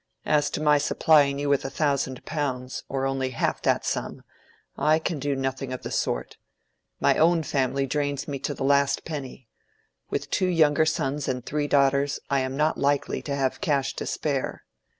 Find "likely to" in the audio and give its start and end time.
12.79-13.35